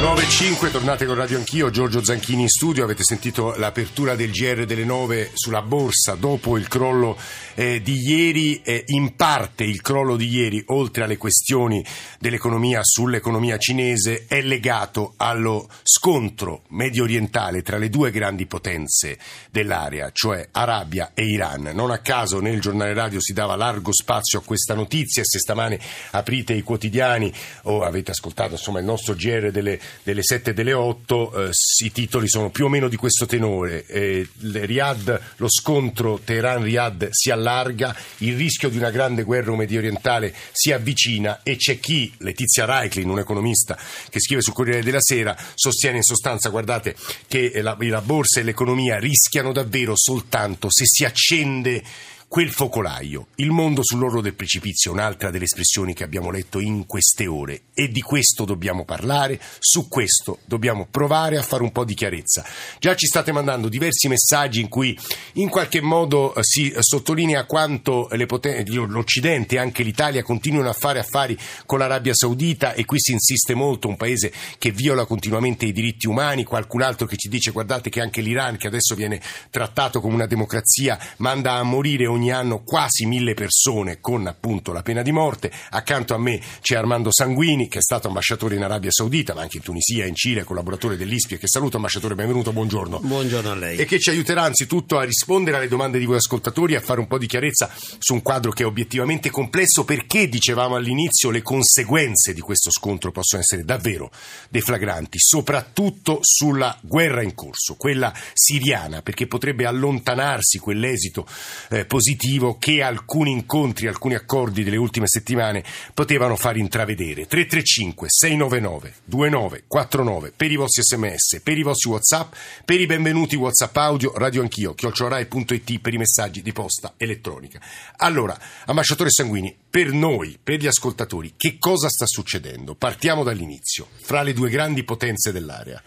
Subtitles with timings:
[0.00, 4.86] 9.5, tornate con Radio Anch'io, Giorgio Zanchini in studio, avete sentito l'apertura del GR delle
[4.86, 7.18] 9 sulla borsa dopo il crollo
[7.54, 11.84] eh, di ieri, eh, in parte il crollo di ieri, oltre alle questioni
[12.18, 19.18] dell'economia sull'economia cinese, è legato allo scontro medio orientale tra le due grandi potenze
[19.50, 21.72] dell'area, cioè Arabia e Iran.
[21.74, 25.78] Non a caso nel giornale radio si dava largo spazio a questa notizia se stamane
[26.12, 27.30] aprite i quotidiani
[27.64, 31.50] o avete ascoltato insomma, il nostro GR delle delle 7 e delle 8 eh,
[31.84, 33.86] i titoli sono più o meno di questo tenore.
[33.86, 40.34] Eh, Riyadh, lo scontro Teheran-Riyadh si allarga, il rischio di una grande guerra medio orientale
[40.52, 45.36] si avvicina e c'è chi, Letizia Reiklin, un economista che scrive sul Corriere della Sera,
[45.54, 46.94] sostiene in sostanza, guardate,
[47.26, 51.82] che la, la borsa e l'economia rischiano davvero soltanto se si accende
[52.30, 57.26] quel focolaio, il mondo sull'orlo del precipizio, un'altra delle espressioni che abbiamo letto in queste
[57.26, 57.62] ore.
[57.74, 62.46] E di questo dobbiamo parlare, su questo dobbiamo provare a fare un po' di chiarezza.
[62.78, 64.96] Già ci state mandando diversi messaggi in cui
[65.34, 71.00] in qualche modo eh, si sottolinea quanto poten- l'Occidente e anche l'Italia continuano a fare
[71.00, 75.72] affari con l'Arabia Saudita e qui si insiste molto, un paese che viola continuamente i
[75.72, 80.00] diritti umani, qualcun altro che ci dice guardate che anche l'Iran che adesso viene trattato
[80.00, 84.82] come una democrazia manda a morire ogni ogni anno quasi mille persone con appunto la
[84.82, 85.50] pena di morte.
[85.70, 89.56] Accanto a me c'è Armando Sanguini, che è stato ambasciatore in Arabia Saudita, ma anche
[89.56, 91.76] in Tunisia, in Cile, collaboratore dell'ISPI, che saluto.
[91.76, 93.00] Ambasciatore, benvenuto, buongiorno.
[93.00, 93.78] Buongiorno a lei.
[93.78, 97.06] E che ci aiuterà anzitutto a rispondere alle domande di voi ascoltatori a fare un
[97.06, 102.34] po' di chiarezza su un quadro che è obiettivamente complesso, perché dicevamo all'inizio le conseguenze
[102.34, 104.10] di questo scontro possono essere davvero
[104.50, 111.26] deflagranti, soprattutto sulla guerra in corso, quella siriana, perché potrebbe allontanarsi quell'esito
[111.70, 115.62] eh, positivo positivo che alcuni incontri, alcuni accordi delle ultime settimane
[115.94, 117.26] potevano far intravedere.
[117.26, 122.32] 335 699 2949 per i vostri sms, per i vostri whatsapp,
[122.64, 127.60] per i benvenuti whatsapp audio, radio anch'io, chiocciorai.it per i messaggi di posta elettronica.
[127.98, 132.74] Allora, ambasciatore Sanguini, per noi, per gli ascoltatori, che cosa sta succedendo?
[132.74, 135.80] Partiamo dall'inizio, fra le due grandi potenze dell'area.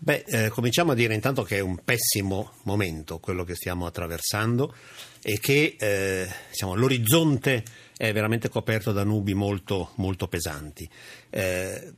[0.00, 4.72] Beh, eh, cominciamo a dire intanto che è un pessimo momento quello che stiamo attraversando
[5.20, 7.64] e che eh, diciamo, l'orizzonte
[7.96, 10.88] è veramente coperto da nubi molto, molto pesanti.
[11.30, 11.94] Eh,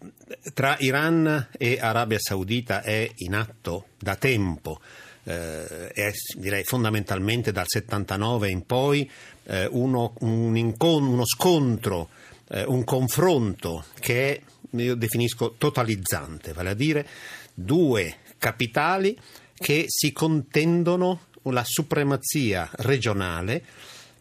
[0.55, 4.81] tra Iran e Arabia Saudita è in atto da tempo,
[5.25, 9.09] eh, è, direi fondamentalmente dal 79 in poi,
[9.45, 12.09] eh, uno, un incon- uno scontro,
[12.49, 14.41] eh, un confronto che è,
[14.79, 17.07] io definisco totalizzante, vale a dire
[17.55, 19.17] due capitali
[19.55, 23.63] che si contendono la supremazia regionale,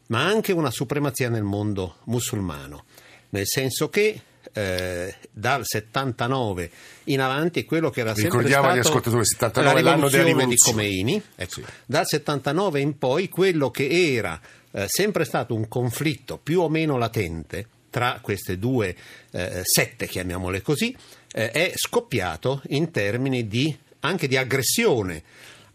[0.07, 2.85] ma anche una supremazia nel mondo musulmano,
[3.29, 4.21] nel senso che
[4.53, 6.71] eh, dal 79
[7.05, 10.57] in avanti quello che era sempre Ricordiamo stato agli ascoltatori 79 l'anno della rivoluzione di
[10.57, 11.23] Khomeini.
[11.35, 11.65] Ecco, sì.
[11.85, 14.39] dal 79 in poi quello che era
[14.71, 18.95] eh, sempre stato un conflitto più o meno latente tra queste due
[19.31, 20.95] eh, sette chiamiamole così
[21.31, 25.23] eh, è scoppiato in termini di, anche di aggressione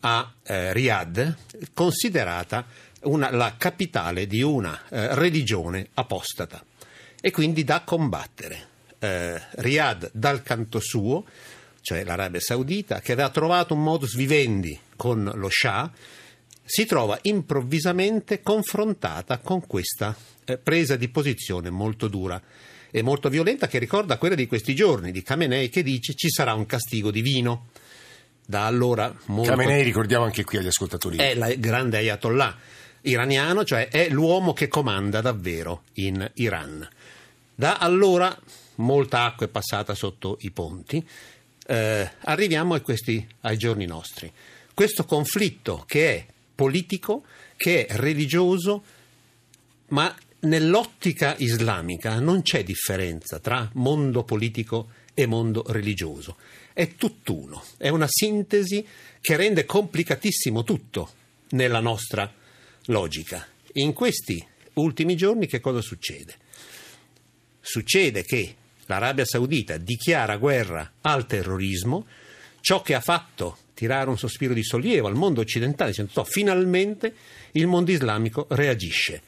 [0.00, 1.37] a eh, Riyadh,
[1.72, 2.66] considerata
[3.03, 6.64] una, la capitale di una eh, religione apostata
[7.20, 8.72] e quindi da combattere.
[8.98, 11.25] Eh, Riyadh dal canto suo,
[11.81, 15.91] cioè l'Arabia Saudita, che aveva trovato un modus vivendi con lo Shah,
[16.64, 22.41] si trova improvvisamente confrontata con questa eh, presa di posizione molto dura
[22.97, 26.55] e molto violenta che ricorda quella di questi giorni di Khamenei che dice ci sarà
[26.55, 27.71] un castigo divino.
[28.47, 29.50] Da allora molto...
[29.50, 31.16] Khamenei, ricordiamo anche qui agli ascoltatori.
[31.16, 32.56] È il grande ayatollah
[33.00, 36.88] iraniano, cioè è l'uomo che comanda davvero in Iran.
[37.53, 38.32] Da allora
[38.77, 41.05] molta acqua è passata sotto i ponti.
[41.66, 44.31] Eh, arriviamo questi, ai giorni nostri.
[44.72, 47.25] Questo conflitto che è politico,
[47.56, 48.84] che è religioso,
[49.88, 56.37] ma nell'ottica islamica non c'è differenza tra mondo politico e mondo religioso.
[56.73, 58.85] È tutt'uno, è una sintesi
[59.20, 61.11] che rende complicatissimo tutto
[61.50, 62.32] nella nostra
[62.87, 63.46] logica.
[63.75, 64.44] In questi
[64.75, 66.37] ultimi giorni che cosa succede?
[67.61, 68.56] Succede che
[68.87, 72.06] l'Arabia Saudita dichiara guerra al terrorismo,
[72.61, 77.14] ciò che ha fatto tirare un sospiro di sollievo al mondo occidentale, dicendo finalmente
[77.52, 79.23] il mondo islamico reagisce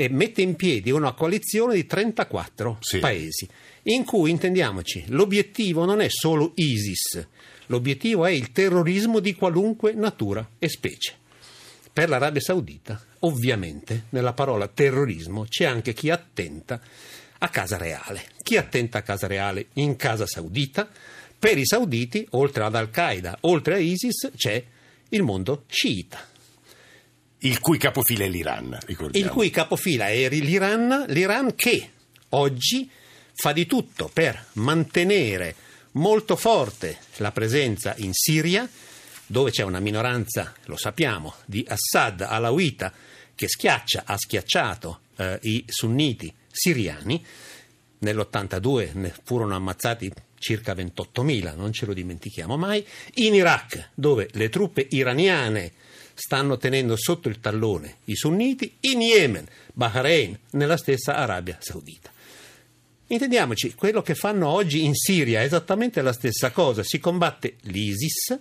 [0.00, 3.00] e mette in piedi una coalizione di 34 sì.
[3.00, 3.48] paesi,
[3.82, 7.26] in cui, intendiamoci, l'obiettivo non è solo ISIS,
[7.66, 11.16] l'obiettivo è il terrorismo di qualunque natura e specie.
[11.92, 16.80] per l'Arabia Saudita, ovviamente, nella parola terrorismo c'è anche chi attenta
[17.38, 18.22] a casa reale.
[18.40, 20.88] Chi attenta a casa reale in casa saudita?
[21.36, 24.64] Per i sauditi, oltre ad Al-Qaeda, oltre a ISIS, c'è
[25.08, 26.36] il mondo sciita.
[27.40, 29.26] Il cui capofila è l'Iran, ricordiamo.
[29.26, 31.90] Il cui capofila è l'Iran, l'Iran che
[32.30, 32.90] oggi
[33.34, 35.54] fa di tutto per mantenere
[35.92, 38.68] molto forte la presenza in Siria,
[39.26, 42.92] dove c'è una minoranza, lo sappiamo, di Assad alawita
[43.34, 47.24] che schiaccia, ha schiacciato eh, i sunniti siriani.
[48.00, 52.84] Nell'82 ne furono ammazzati circa 28.000, non ce lo dimentichiamo mai.
[53.14, 55.72] In Iraq, dove le truppe iraniane
[56.18, 62.10] stanno tenendo sotto il tallone i sunniti, in Yemen, Bahrain, nella stessa Arabia Saudita.
[63.06, 68.38] Intendiamoci, quello che fanno oggi in Siria è esattamente la stessa cosa, si combatte l'ISIS,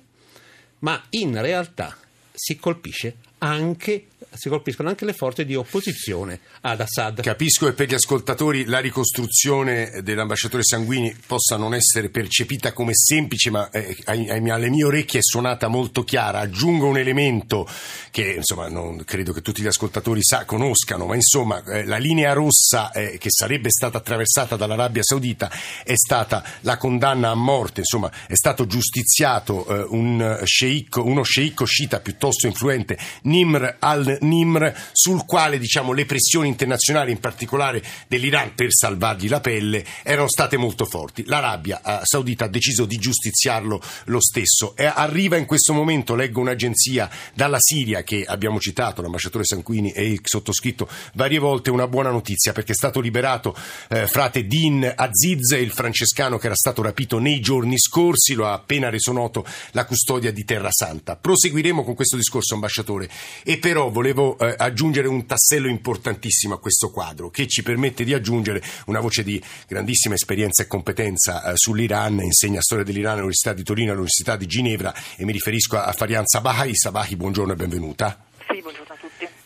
[0.80, 1.96] ma in realtà
[2.34, 7.22] si colpisce anche si colpiscono anche le forze di opposizione ad Assad.
[7.22, 13.52] Capisco che per gli ascoltatori la ricostruzione dell'ambasciatore Sanguini possa non essere percepita come semplice,
[13.52, 16.40] ma eh, alle mie orecchie è suonata molto chiara.
[16.40, 17.70] Aggiungo un elemento
[18.10, 22.34] che insomma non credo che tutti gli ascoltatori sa, conoscano, ma insomma eh, la linea
[22.34, 25.52] rossa eh, che sarebbe stata attraversata dall'Arabia Saudita
[25.84, 31.66] è stata la condanna a morte, insomma è stato giustiziato eh, un sceicco, uno sceicco
[31.66, 38.54] sciita piuttosto influente, Nimr al Nimr, sul quale diciamo, le pressioni internazionali, in particolare dell'Iran,
[38.56, 41.24] per salvargli la pelle, erano state molto forti.
[41.26, 44.76] L'Arabia eh, Saudita ha deciso di giustiziarlo lo stesso.
[44.76, 50.08] E arriva in questo momento, leggo un'agenzia dalla Siria che abbiamo citato, l'ambasciatore Sanquini e
[50.10, 53.56] il sottoscritto varie volte, una buona notizia perché è stato liberato
[53.90, 58.54] eh, frate Din Aziz, il francescano che era stato rapito nei giorni scorsi, lo ha
[58.54, 61.16] appena reso noto la custodia di Terra Santa.
[61.16, 63.10] Proseguiremo con questo discorso, ambasciatore,
[63.44, 68.14] e però volevo eh, aggiungere un tassello importantissimo a questo quadro che ci permette di
[68.14, 73.64] aggiungere una voce di grandissima esperienza e competenza eh, sull'Iran, insegna storia dell'Iran all'Università di
[73.64, 76.76] Torino e all'Università di Ginevra e mi riferisco a Farian Sabahi.
[76.76, 78.24] Sabahi, buongiorno e benvenuta.
[78.48, 78.87] Sì, buongiorno.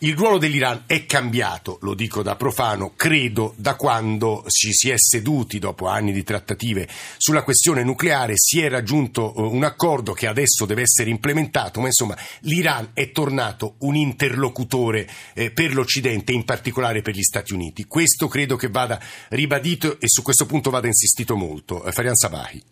[0.04, 4.96] Il ruolo dell'Iran è cambiato, lo dico da profano, credo da quando ci si è
[4.98, 6.88] seduti dopo anni di trattative
[7.18, 11.86] sulla questione nucleare, si è raggiunto eh, un accordo che adesso deve essere implementato, ma
[11.86, 17.86] insomma l'Iran è tornato un interlocutore eh, per l'Occidente, in particolare per gli Stati Uniti.
[17.86, 19.00] Questo credo che vada
[19.30, 21.84] ribadito e su questo punto vada insistito molto.
[21.84, 22.64] Eh, Farian Sabahi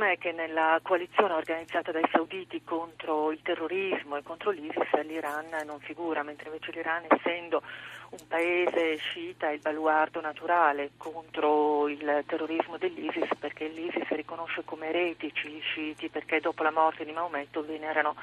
[0.00, 5.48] problema è che nella coalizione organizzata dai sauditi contro il terrorismo e contro l'ISIS l'Iran
[5.66, 7.62] non figura, mentre invece l'Iran essendo
[8.10, 14.88] un paese sciita è il baluardo naturale contro il terrorismo dell'ISIS perché l'ISIS riconosce come
[14.88, 18.16] eretici gli sciiti perché dopo la morte di Maometto venerano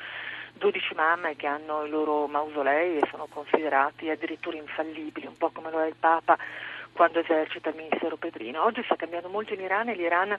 [0.53, 5.69] 12 mamme che hanno i loro mausolei e sono considerati addirittura infallibili, un po' come
[5.69, 6.37] lo è il Papa
[6.91, 8.63] quando esercita il ministero Pedrino.
[8.63, 10.35] Oggi sta cambiando molto in Iran e l'Iran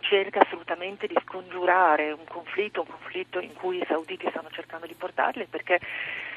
[0.00, 4.94] cerca assolutamente di scongiurare un conflitto, un conflitto in cui i sauditi stanno cercando di
[4.94, 5.80] portarli perché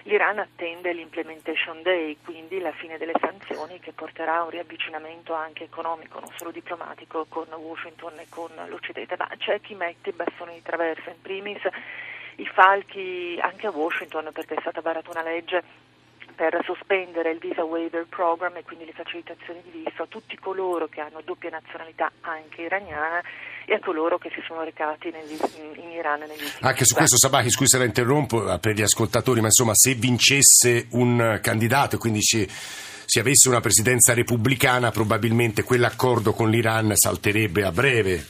[0.03, 5.65] l'Iran attende l'implementation day, quindi la fine delle sanzioni che porterà a un riavvicinamento anche
[5.65, 10.55] economico, non solo diplomatico con Washington e con l'Occidente, ma c'è chi mette i bastoni
[10.55, 11.61] di traversa, in primis
[12.35, 15.63] i falchi anche a Washington perché è stata varata una legge
[16.33, 20.87] per sospendere il visa waiver program e quindi le facilitazioni di visto a tutti coloro
[20.87, 23.21] che hanno doppia nazionalità anche iraniana
[23.65, 25.37] e a coloro che si sono recati negli,
[25.77, 29.47] in Iran negli Anche su questo Sabachi, scusi se la interrompo per gli ascoltatori, ma
[29.47, 32.47] insomma se vincesse un candidato e quindi ci
[33.11, 38.25] se avesse una presidenza repubblicana probabilmente quell'accordo con l'Iran salterebbe a breve.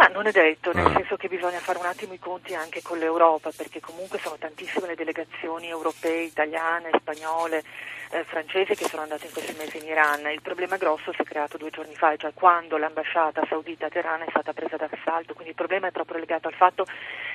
[0.00, 0.92] Ma non è detto, nel ah.
[0.94, 4.86] senso che bisogna fare un attimo i conti anche con l'Europa, perché comunque sono tantissime
[4.86, 7.64] le delegazioni europee, italiane, spagnole,
[8.10, 10.30] eh, francesi che sono andate in questi mesi in Iran.
[10.30, 14.22] Il problema grosso si è creato due giorni fa, cioè quando l'ambasciata saudita a Teheran
[14.22, 16.84] è stata presa d'assalto, quindi il problema è proprio legato al fatto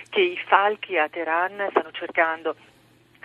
[0.10, 2.56] che i falchi a Teheran stanno cercando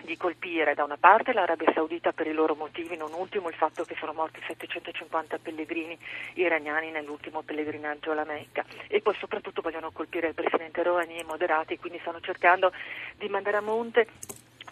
[0.03, 3.85] di colpire da una parte l'Arabia Saudita per i loro motivi, non ultimo il fatto
[3.85, 5.99] che sono morti 750 pellegrini
[6.35, 11.25] iraniani nell'ultimo pellegrinaggio alla Mecca e poi soprattutto vogliono colpire il presidente Rouhani e i
[11.25, 12.73] moderati, quindi stanno cercando
[13.17, 14.07] di mandare a monte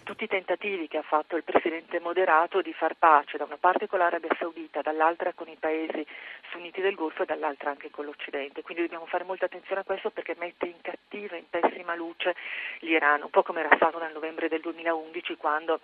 [0.09, 3.87] tutti i tentativi che ha fatto il presidente moderato di far pace da una parte
[3.87, 6.03] con l'Arabia Saudita, dall'altra con i paesi
[6.51, 8.63] sunniti del Golfo e dall'altra anche con l'Occidente.
[8.63, 12.35] Quindi dobbiamo fare molta attenzione a questo perché mette in cattiva, in pessima luce
[12.79, 15.79] l'Iran, un po' come era stato nel novembre del 2011 quando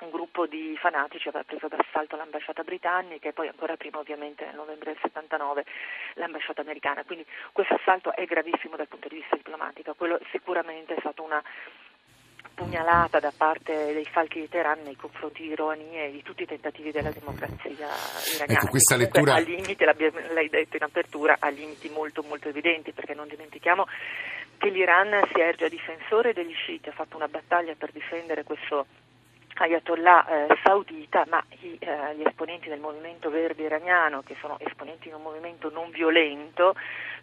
[0.00, 4.54] un gruppo di fanatici aveva preso d'assalto l'ambasciata britannica e poi ancora prima ovviamente nel
[4.54, 5.66] novembre del 79
[6.14, 7.04] l'ambasciata americana.
[7.04, 11.42] Quindi questo assalto è gravissimo dal punto di vista diplomatico, quello sicuramente è stato una
[12.60, 16.46] pugnalata da parte dei falchi di Teheran nei confronti di Rouhani e di tutti i
[16.46, 17.88] tentativi della democrazia
[18.34, 18.52] iraniana.
[18.52, 19.34] Ecco, questa lettura...
[19.34, 23.86] Al limite, l'hai detto in apertura, ha limiti molto molto evidenti perché non dimentichiamo
[24.58, 28.84] che l'Iran si erge a difensore degli sciiti, ha fatto una battaglia per difendere questo
[29.54, 35.08] Ayatollah eh, saudita, ma i, eh, gli esponenti del movimento verde iraniano, che sono esponenti
[35.08, 36.74] di un movimento non violento,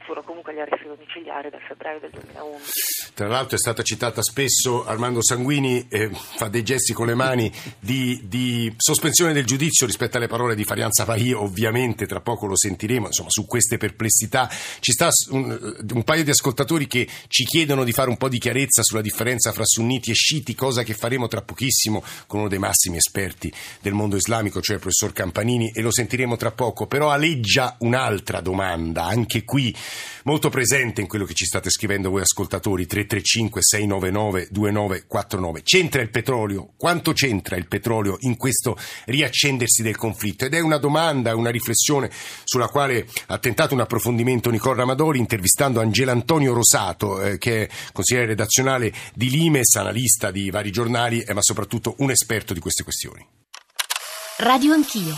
[0.03, 2.96] furono comunque agli arresti domiciliari dal febbraio del 2011.
[3.17, 7.51] Tra l'altro è stata citata spesso Armando Sanguini, eh, fa dei gesti con le mani
[7.79, 12.55] di, di, sospensione del giudizio rispetto alle parole di Farian Safahi, ovviamente tra poco lo
[12.55, 14.47] sentiremo, insomma su queste perplessità.
[14.79, 18.37] Ci sta un, un paio di ascoltatori che ci chiedono di fare un po' di
[18.37, 22.59] chiarezza sulla differenza fra sunniti e sciiti, cosa che faremo tra pochissimo con uno dei
[22.59, 26.85] massimi esperti del mondo islamico, cioè il professor Campanini, e lo sentiremo tra poco.
[26.85, 29.75] Però aleggia un'altra domanda, anche qui
[30.25, 35.61] molto presente in quello che ci state scrivendo voi ascoltatori, 335 699 2949.
[35.63, 36.73] C'entra il petrolio?
[36.77, 40.45] Quanto c'entra il petrolio in questo riaccendersi del conflitto?
[40.45, 42.11] Ed è una domanda, una riflessione
[42.43, 47.69] sulla quale ha tentato un approfondimento Nicola Ramadori intervistando Angelo Antonio Rosato, eh, che è
[47.91, 52.83] consigliere redazionale di Limes, analista di vari giornali, eh, ma soprattutto un esperto di queste
[52.83, 53.25] questioni.
[54.37, 55.15] Radio Anch'io.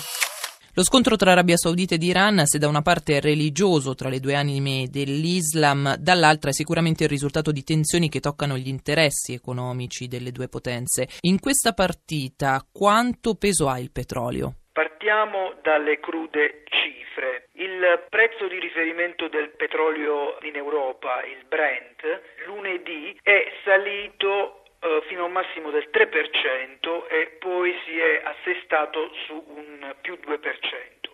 [0.79, 4.21] Lo scontro tra Arabia Saudita ed Iran, se da una parte è religioso tra le
[4.21, 10.07] due anime dell'Islam, dall'altra è sicuramente il risultato di tensioni che toccano gli interessi economici
[10.07, 11.09] delle due potenze.
[11.27, 14.53] In questa partita quanto peso ha il petrolio?
[14.71, 17.49] Partiamo dalle crude cifre.
[17.59, 24.63] Il prezzo di riferimento del petrolio in Europa, il Brent, lunedì è salito
[25.07, 30.39] fino a un massimo del 3% e poi si è assestato su un più 2%.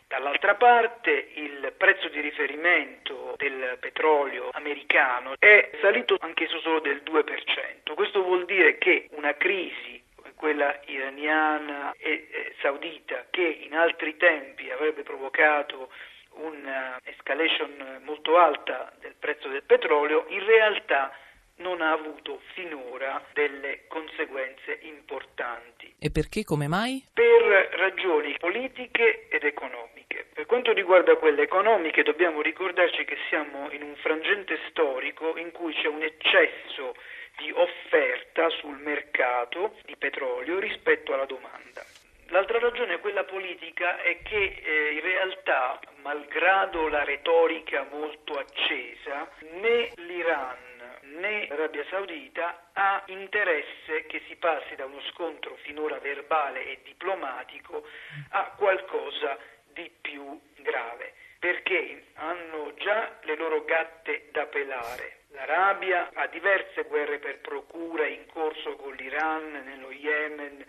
[0.08, 7.02] Dall'altra parte il prezzo di riferimento del petrolio americano è salito anche su solo del
[7.04, 7.94] 2%.
[7.96, 10.04] Questo vuol dire che una crisi
[10.36, 15.90] quella iraniana e saudita che in altri tempi avrebbe provocato
[16.32, 21.12] un'escalation molto alta del prezzo del petrolio, in realtà
[21.58, 25.96] non ha avuto finora delle conseguenze importanti.
[26.00, 26.44] E perché?
[26.44, 27.04] Come mai?
[27.14, 30.28] Per ragioni politiche ed economiche.
[30.34, 35.74] Per quanto riguarda quelle economiche dobbiamo ricordarci che siamo in un frangente storico in cui
[35.74, 36.96] c'è un eccesso
[37.38, 41.84] di offerta sul mercato di petrolio rispetto alla domanda.
[42.30, 49.30] L'altra ragione, quella politica, è che eh, in realtà, malgrado la retorica molto accesa,
[49.62, 56.66] né l'Iran né l'Arabia Saudita ha interesse che si passi da uno scontro finora verbale
[56.66, 57.86] e diplomatico
[58.30, 59.38] a qualcosa
[59.74, 65.20] di più grave, perché hanno già le loro gatte da pelare.
[65.30, 70.66] L'Arabia ha diverse guerre per procura in corso con l'Iran, nello Yemen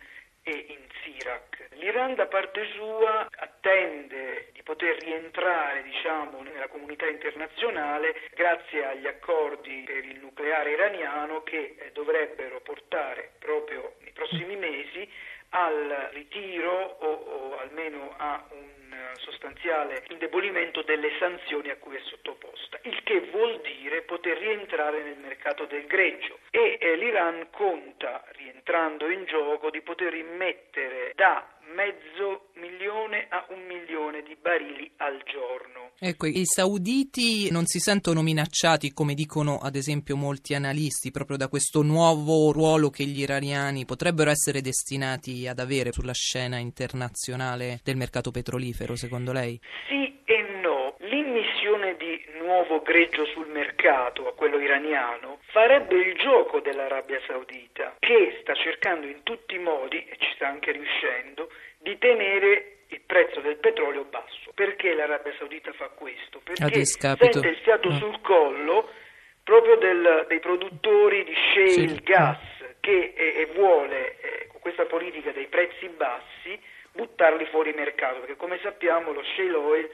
[0.48, 1.70] e in Sirac.
[1.72, 9.82] L'Iran da parte sua attende di poter rientrare diciamo, nella comunità internazionale grazie agli accordi
[9.84, 15.10] per il nucleare iraniano che eh, dovrebbero portare proprio nei prossimi mesi
[15.56, 18.76] al ritiro o, o almeno a un
[19.18, 25.18] sostanziale indebolimento delle sanzioni a cui è sottoposta, il che vuol dire poter rientrare nel
[25.18, 26.38] mercato del greggio.
[26.50, 33.66] E eh, l'Iran conta, rientrando in gioco, di poter immettere da mezzo milione a un
[33.66, 35.90] milione di barili al giorno.
[35.99, 41.49] Ecco, i sauditi non si sentono minacciati, come dicono ad esempio molti analisti, proprio da
[41.49, 47.97] questo nuovo ruolo che gli iraniani potrebbero essere destinati ad avere sulla scena internazionale del
[47.97, 49.61] mercato petrolifero, secondo lei?
[49.88, 50.97] Sì e no.
[51.00, 58.36] L'immissione di nuovo greggio sul mercato, a quello iraniano, farebbe il gioco dell'Arabia Saudita, che
[58.42, 61.48] sta cercando in tutti i modi, e ci sta anche riuscendo,
[61.78, 64.52] di tenere il prezzo del petrolio basso.
[64.52, 66.40] Perché l'Arabia Saudita fa questo?
[66.44, 67.96] Perché sente il fiato no.
[67.96, 68.90] sul collo
[69.44, 72.00] proprio del, dei produttori di shale sì.
[72.02, 72.38] gas
[72.80, 76.60] che e, e vuole, eh, con questa politica dei prezzi bassi,
[76.92, 79.90] buttarli fuori mercato, perché come sappiamo lo shale oil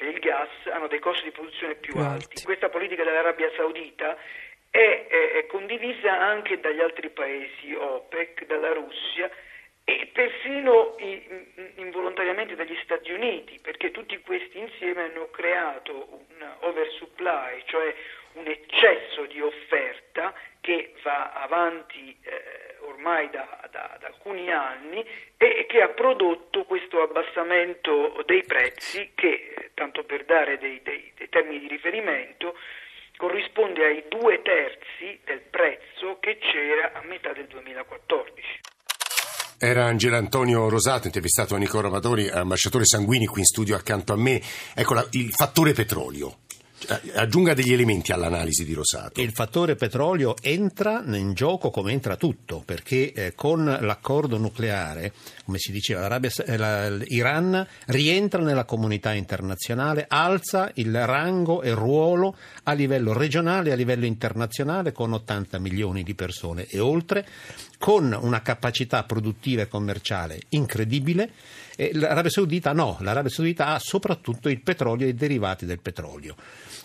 [0.00, 2.24] e il gas hanno dei costi di produzione più, più alti.
[2.24, 2.42] alti.
[2.42, 4.16] Questa politica dell'Arabia Saudita
[4.72, 9.30] è, è, è condivisa anche dagli altri paesi OPEC, dalla Russia
[9.84, 10.96] e persino
[11.76, 17.94] involontariamente dagli Stati Uniti, perché tutti questi insieme hanno creato un oversupply, cioè
[18.34, 25.04] un eccesso di offerta che va avanti eh, ormai da, da, da, alcuni anni
[25.36, 31.28] e che ha prodotto questo abbassamento dei prezzi che, tanto per dare dei, dei, dei
[31.28, 32.56] termini di riferimento,
[33.22, 38.42] corrisponde ai due terzi del prezzo che c'era a metà del 2014.
[39.60, 44.16] Era Angelo Antonio Rosato, intervistato a Nicola Amadori, ambasciatore Sanguini qui in studio accanto a
[44.16, 44.42] me.
[44.74, 46.38] Ecco il fattore petrolio.
[46.88, 49.20] Eh, aggiunga degli elementi all'analisi di Rosato.
[49.20, 55.12] Il fattore petrolio entra in gioco come entra tutto, perché eh, con l'accordo nucleare,
[55.44, 62.72] come si diceva, l'Iran eh, rientra nella comunità internazionale, alza il rango e ruolo a
[62.72, 67.26] livello regionale e a livello internazionale con 80 milioni di persone e oltre,
[67.78, 71.30] con una capacità produttiva e commerciale incredibile.
[71.92, 76.36] L'Arabia Saudita no, l'Arabia Saudita ha soprattutto il petrolio e i derivati del petrolio.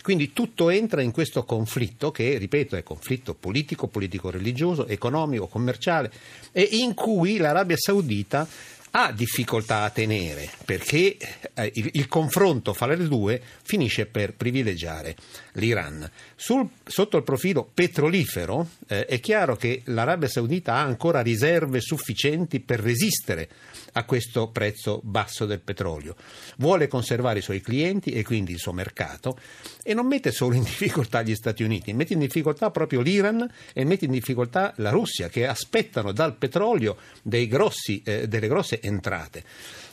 [0.08, 6.10] Quindi tutto entra in questo conflitto che, ripeto, è conflitto politico, politico-religioso, economico, commerciale
[6.54, 8.48] e in cui l'Arabia Saudita
[8.92, 11.18] ha difficoltà a tenere perché
[11.54, 15.14] eh, il, il, confronto fra le due finisce per privilegiare
[15.54, 16.10] l'Iran.
[16.36, 22.62] Sul, sotto il profilo petrolifero eh, è chiaro che l'Arabia Saudita ha ancora riserve sufficienti
[22.62, 23.50] per resistere
[23.94, 26.16] a questo prezzo basso del petrolio.
[26.58, 29.38] Vuole conservare i suoi clienti e quindi il suo mercato
[29.84, 33.84] e non mette solo in difficoltà gli Stati Uniti, mette in difficoltà proprio l'Iran e
[33.84, 39.44] mette in difficoltà la Russia che aspettano dal petrolio grossi, eh, delle grosse entrate.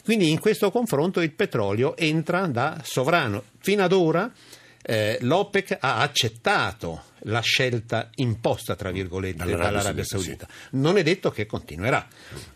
[0.05, 3.43] Quindi in questo confronto il petrolio entra da sovrano.
[3.59, 4.31] Fino ad ora
[4.83, 10.47] eh, l'OPEC ha accettato la scelta imposta, tra virgolette, dall'Arabia, dall'Arabia Saudita.
[10.47, 10.69] Sì.
[10.73, 12.07] Non è detto che continuerà,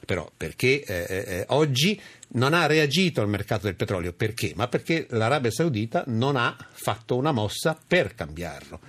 [0.04, 1.98] però perché eh, eh, eh, oggi
[2.32, 4.12] non ha reagito al mercato del petrolio.
[4.12, 4.52] Perché?
[4.54, 8.80] Ma perché l'Arabia Saudita non ha fatto una mossa per cambiarlo.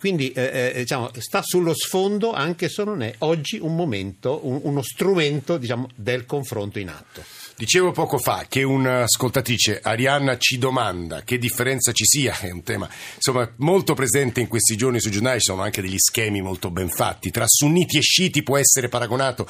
[0.00, 4.58] Quindi eh, eh, diciamo, sta sullo sfondo anche se non è oggi un momento, un,
[4.62, 7.22] uno strumento diciamo, del confronto in atto.
[7.60, 12.88] Dicevo poco fa che un'ascoltatrice, Arianna, ci domanda che differenza ci sia, è un tema
[13.16, 16.88] insomma, molto presente in questi giorni sui giornali, ci sono anche degli schemi molto ben
[16.88, 19.46] fatti, tra sunniti e sciiti può essere paragonato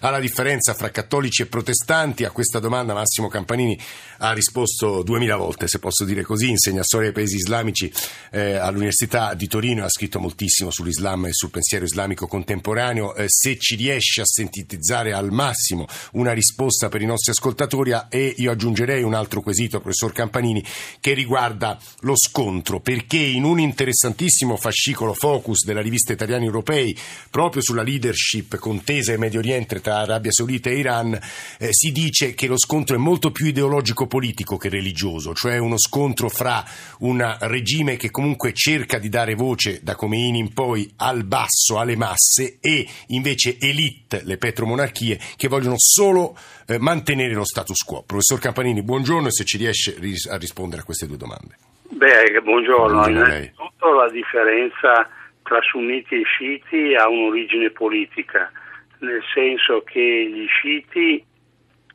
[0.00, 2.24] alla differenza fra cattolici e protestanti?
[2.24, 3.78] A questa domanda Massimo Campanini
[4.18, 7.92] ha risposto duemila volte, se posso dire così, insegna storia dei paesi islamici
[8.30, 13.14] eh, all'Università di Torino e ha scritto moltissimo sull'Islam e sul pensiero islamico contemporaneo.
[13.14, 18.34] Eh, se ci riesce a sintetizzare al massimo una risposta per i nostri ascoltatori e
[18.36, 20.64] io aggiungerei un altro quesito, professor Campanini,
[21.00, 26.96] che riguarda lo scontro, perché in un interessantissimo fascicolo focus della rivista Italiani Europei,
[27.30, 32.34] proprio sulla leadership contesa in Medio Oriente tra Arabia Saudita e Iran, eh, si dice
[32.34, 36.62] che lo scontro è molto più ideologico-politico che religioso, cioè uno scontro fra
[36.98, 41.96] un regime che comunque cerca di dare voce da Khomeini in poi al basso, alle
[41.96, 48.02] masse, e invece elite, le petromonarchie, che vogliono solo eh, mantenere lo status quo.
[48.02, 49.96] Professor Campanini, buongiorno e se ci riesce
[50.28, 51.56] a rispondere a queste due domande.
[51.88, 53.00] Beh, buongiorno.
[53.00, 55.08] buongiorno Innanzitutto la differenza
[55.42, 58.52] tra sunniti e sciiti ha un'origine politica
[59.00, 61.24] nel senso che gli sciiti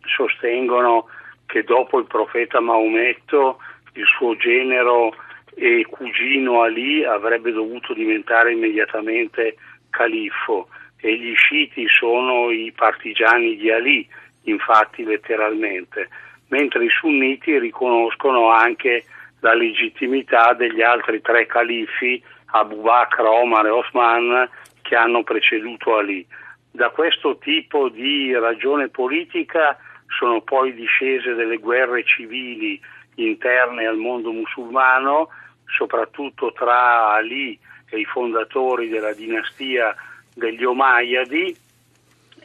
[0.05, 1.07] sostengono
[1.45, 3.59] che dopo il profeta Maometto
[3.93, 5.13] il suo genero
[5.55, 9.55] e cugino Ali avrebbe dovuto diventare immediatamente
[9.89, 14.07] califfo e gli sciiti sono i partigiani di Ali,
[14.43, 16.07] infatti letteralmente,
[16.47, 19.03] mentre i sunniti riconoscono anche
[19.41, 24.49] la legittimità degli altri tre califfi, Abu Bakr, Omar e Osman,
[24.81, 26.25] che hanno preceduto Ali.
[26.75, 32.81] Da questo tipo di ragione politica sono poi discese delle guerre civili
[33.17, 35.29] interne al mondo musulmano,
[35.67, 37.59] soprattutto tra Ali
[37.91, 39.95] e i fondatori della dinastia
[40.33, 41.55] degli Omayyadi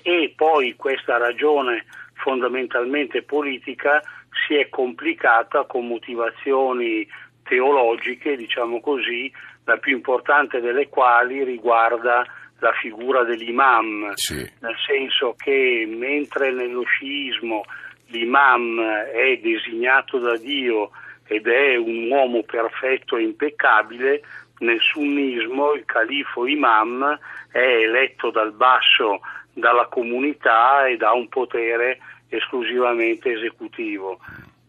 [0.02, 4.02] e poi questa ragione fondamentalmente politica
[4.46, 7.08] si è complicata con motivazioni
[7.44, 9.32] teologiche, diciamo così,
[9.64, 12.26] la più importante delle quali riguarda
[12.60, 14.34] la figura dell'imam, sì.
[14.60, 17.64] nel senso che mentre nello sciismo
[18.06, 20.90] l'imam è designato da Dio
[21.26, 24.22] ed è un uomo perfetto e impeccabile,
[24.58, 27.18] nel sunnismo il califo imam
[27.50, 29.20] è eletto dal basso
[29.52, 34.18] dalla comunità ed ha un potere esclusivamente esecutivo.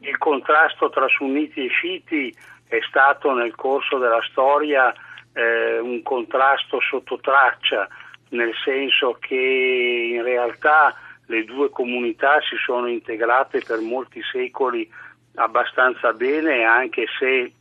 [0.02, 2.36] Il contrasto tra sunniti e sciiti
[2.68, 4.94] è stato nel corso della storia
[5.34, 7.88] eh, un contrasto sotto traccia,
[8.30, 10.96] nel senso che in realtà
[11.28, 14.90] le due comunità si sono integrate per molti secoli
[15.36, 17.54] abbastanza bene, anche se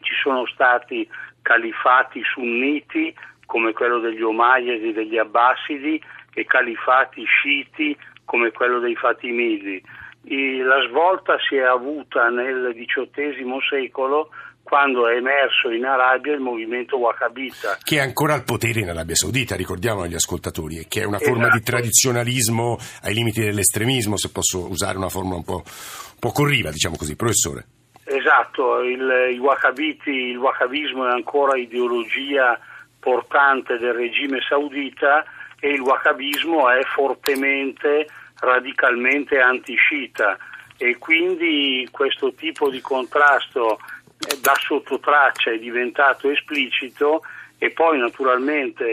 [0.00, 1.08] ci sono stati
[1.42, 3.14] califati sunniti
[3.46, 6.00] come quello degli Omayyadi e degli Abbasidi
[6.34, 9.82] e califati sciiti come quello dei Fatimidi.
[10.28, 14.30] La svolta si è avuta nel XVIII secolo
[14.62, 17.78] quando è emerso in Arabia il movimento Wahhabita.
[17.82, 21.18] Che è ancora al potere in Arabia Saudita, ricordiamo agli ascoltatori, e che è una
[21.18, 21.56] forma Esatto.
[21.56, 26.70] di tradizionalismo ai limiti dell'estremismo, se posso usare una forma un po', un po' corriva,
[26.70, 27.64] diciamo così, professore.
[28.04, 32.58] Esatto, il, i wahhabiti, il wahhabismo è ancora ideologia
[33.00, 35.24] portante del regime saudita
[35.60, 38.06] e il wahhabismo è fortemente,
[38.40, 40.36] radicalmente anti-sciita
[40.76, 43.78] e quindi questo tipo di contrasto
[44.18, 47.22] eh, da sottotraccia è diventato esplicito
[47.58, 48.84] e poi naturalmente,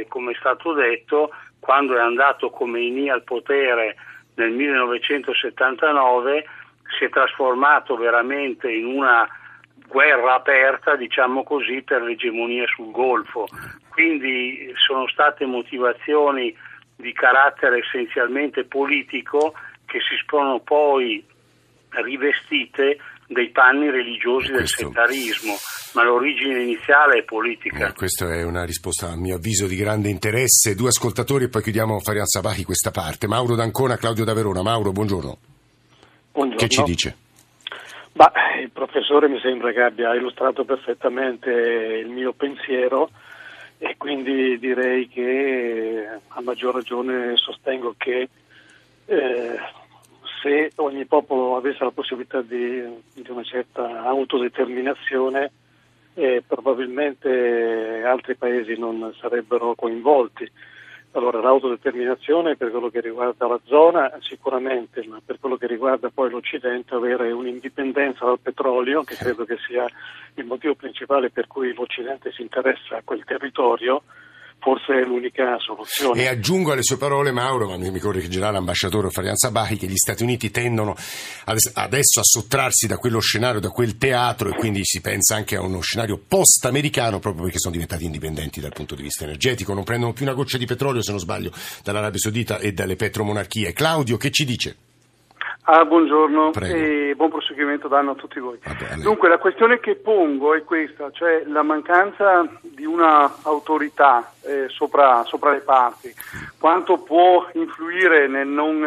[0.00, 3.96] eh, come è stato detto, quando è andato Khomeini al potere
[4.34, 6.44] nel 1979
[6.98, 9.28] si è trasformato veramente in una
[9.88, 13.48] guerra aperta, diciamo così, per l'egemonia sul Golfo.
[13.90, 16.56] Quindi sono state motivazioni
[16.96, 19.52] di carattere essenzialmente politico
[19.86, 21.24] che si sono poi
[21.90, 25.54] rivestite dei panni religiosi del Questo- settarismo,
[25.94, 27.88] ma l'origine iniziale è politica.
[27.88, 30.74] Eh, questa è una risposta a mio avviso di grande interesse.
[30.74, 33.26] Due ascoltatori e poi chiudiamo Farian Sabahi questa parte.
[33.26, 34.62] Mauro D'Ancona, Claudio da Verona.
[34.62, 35.38] Mauro, buongiorno.
[36.32, 36.60] Buongiorno.
[36.60, 37.16] Che ci dice?
[38.12, 43.10] Bah, il professore mi sembra che abbia illustrato perfettamente il mio pensiero
[43.84, 48.28] e quindi direi che a maggior ragione sostengo che
[49.06, 49.58] eh,
[50.40, 52.80] se ogni popolo avesse la possibilità di,
[53.12, 55.50] di una certa autodeterminazione
[56.14, 60.48] eh, probabilmente altri paesi non sarebbero coinvolti.
[61.14, 66.30] Allora l'autodeterminazione per quello che riguarda la zona sicuramente, ma per quello che riguarda poi
[66.30, 69.86] l'Occidente avere un'indipendenza dal petrolio, che credo che sia
[70.36, 74.04] il motivo principale per cui l'Occidente si interessa a quel territorio,
[74.62, 76.22] forse è l'unica soluzione.
[76.22, 80.22] E aggiungo alle sue parole, Mauro, ma mi correggerà l'ambasciatore Farian Sabahi, che gli Stati
[80.22, 80.94] Uniti tendono
[81.44, 85.56] ades- adesso a sottrarsi da quello scenario, da quel teatro e quindi si pensa anche
[85.56, 89.82] a uno scenario post-americano proprio perché sono diventati indipendenti dal punto di vista energetico, non
[89.82, 91.50] prendono più una goccia di petrolio, se non sbaglio,
[91.82, 93.72] dall'Arabia Saudita e dalle petromonarchie.
[93.72, 94.76] Claudio, che ci dice?
[95.64, 96.74] Ah, buongiorno Prego.
[96.74, 98.58] e buon proseguimento d'anno a tutti voi.
[99.00, 105.22] Dunque, la questione che pongo è questa, cioè la mancanza di una autorità eh, sopra,
[105.24, 106.12] sopra le parti,
[106.58, 108.82] quanto può influire nel non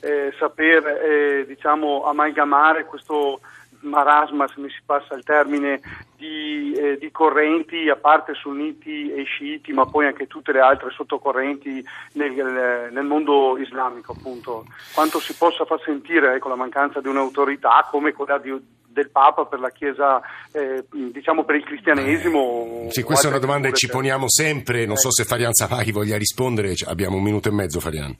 [0.00, 3.40] eh, saper eh, diciamo, amalgamare questo
[3.80, 5.80] marasma, se mi si passa il termine,
[6.16, 10.90] di, eh, di correnti, a parte sunniti e sciiti, ma poi anche tutte le altre
[10.90, 14.66] sottocorrenti nel, nel mondo islamico, appunto.
[14.92, 19.44] Quanto si possa far sentire ecco, la mancanza di un'autorità come quella di- del Papa
[19.44, 22.88] per la Chiesa, eh, diciamo per il cristianesimo.
[22.90, 26.16] Sì, questa è una domanda che ci poniamo sempre, non so se Farian Sabahi voglia
[26.16, 28.16] rispondere, abbiamo un minuto e mezzo Farian.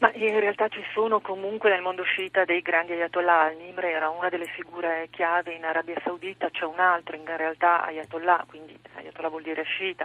[0.00, 4.28] Ma in realtà ci sono comunque nel mondo sciita dei grandi ayatollah, Al-Nimr era una
[4.28, 9.42] delle figure chiave in Arabia Saudita, c'è un altro in realtà ayatollah, quindi ayatollah vuol
[9.42, 10.04] dire sciita,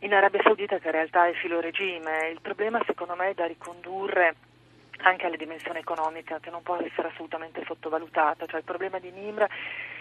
[0.00, 2.28] in Arabia Saudita che in realtà è filo regime.
[2.28, 4.34] Il problema secondo me è da ricondurre
[4.98, 9.46] anche alle dimensioni economica che non può essere assolutamente sottovalutata, cioè il problema di Nimr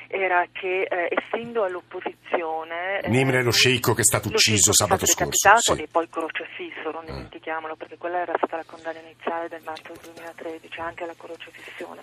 [0.09, 5.05] era che eh, essendo all'opposizione eh, Nimr è lo sceicco che è stato ucciso sabato
[5.05, 5.81] scorso, sì.
[5.81, 9.91] e poi croce fisso, non dimentichiamolo, perché quella era stata la condanna iniziale del marzo
[9.93, 12.01] del 2013, anche alla crocefissione.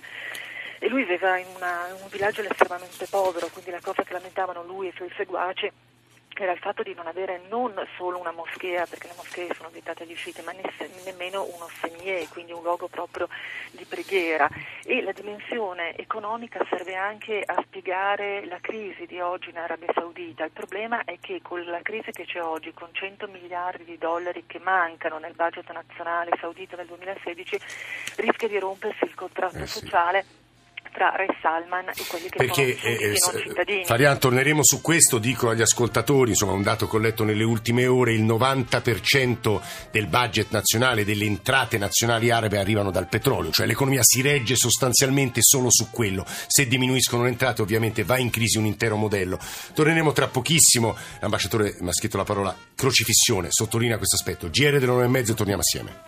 [0.78, 4.64] E lui viveva in, una- in un villaggio estremamente povero, quindi la cosa che lamentavano
[4.64, 5.70] lui e i suoi seguaci
[6.42, 10.02] era il fatto di non avere non solo una moschea, perché le moschee sono vietate
[10.02, 10.62] agli sciiti, ma ne-
[11.04, 13.28] nemmeno uno semier, quindi un luogo proprio
[13.70, 14.48] di preghiera.
[14.84, 20.44] E la dimensione economica serve anche a spiegare la crisi di oggi in Arabia Saudita.
[20.44, 24.44] Il problema è che con la crisi che c'è oggi, con 100 miliardi di dollari
[24.46, 27.58] che mancano nel budget nazionale saudita del 2016,
[28.16, 29.78] rischia di rompersi il contratto Eh sì.
[29.80, 30.24] sociale
[30.94, 33.84] tra Re Salman e quelli che Perché sono eh, non s- cittadini.
[33.84, 37.86] Farian, torneremo su questo, dico agli ascoltatori, insomma un dato che ho letto nelle ultime
[37.86, 44.02] ore, il 90% del budget nazionale, delle entrate nazionali arabe arrivano dal petrolio, cioè l'economia
[44.04, 48.66] si regge sostanzialmente solo su quello, se diminuiscono le entrate ovviamente va in crisi un
[48.66, 49.38] intero modello.
[49.74, 54.86] Torneremo tra pochissimo, l'ambasciatore mi ha scritto la parola crocifissione, sottolinea questo aspetto, GR delle
[54.86, 56.02] 9 e mezzo e torniamo assieme.